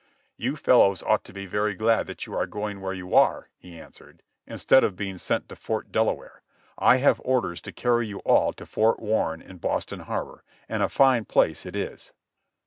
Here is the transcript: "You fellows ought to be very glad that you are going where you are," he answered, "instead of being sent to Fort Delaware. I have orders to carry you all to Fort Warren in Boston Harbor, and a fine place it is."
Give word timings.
"You 0.35 0.55
fellows 0.55 1.03
ought 1.03 1.23
to 1.25 1.31
be 1.31 1.45
very 1.45 1.75
glad 1.75 2.07
that 2.07 2.25
you 2.25 2.33
are 2.33 2.47
going 2.47 2.81
where 2.81 2.91
you 2.91 3.13
are," 3.13 3.49
he 3.59 3.79
answered, 3.79 4.23
"instead 4.47 4.83
of 4.83 4.95
being 4.95 5.19
sent 5.19 5.47
to 5.49 5.55
Fort 5.55 5.91
Delaware. 5.91 6.41
I 6.75 6.97
have 6.97 7.21
orders 7.23 7.61
to 7.61 7.71
carry 7.71 8.07
you 8.07 8.17
all 8.25 8.51
to 8.53 8.65
Fort 8.65 8.99
Warren 8.99 9.43
in 9.43 9.57
Boston 9.59 9.99
Harbor, 9.99 10.43
and 10.67 10.81
a 10.81 10.89
fine 10.89 11.25
place 11.25 11.67
it 11.67 11.75
is." 11.75 12.13